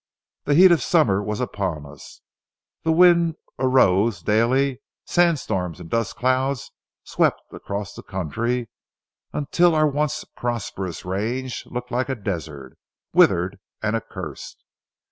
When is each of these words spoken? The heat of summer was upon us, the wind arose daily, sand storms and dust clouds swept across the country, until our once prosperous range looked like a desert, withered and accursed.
The 0.45 0.55
heat 0.55 0.71
of 0.71 0.81
summer 0.81 1.21
was 1.21 1.39
upon 1.39 1.85
us, 1.85 2.21
the 2.81 2.91
wind 2.91 3.35
arose 3.59 4.23
daily, 4.23 4.81
sand 5.05 5.37
storms 5.37 5.79
and 5.79 5.91
dust 5.91 6.15
clouds 6.15 6.71
swept 7.03 7.39
across 7.51 7.93
the 7.93 8.01
country, 8.01 8.67
until 9.31 9.75
our 9.75 9.85
once 9.87 10.23
prosperous 10.35 11.05
range 11.05 11.67
looked 11.67 11.91
like 11.91 12.09
a 12.09 12.15
desert, 12.15 12.79
withered 13.13 13.59
and 13.83 13.95
accursed. 13.95 14.63